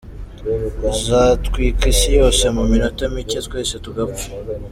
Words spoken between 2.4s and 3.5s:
mu minota mike,